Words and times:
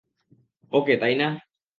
ওকে 0.71 0.95
তাই 1.01 1.13
না? 1.15 1.27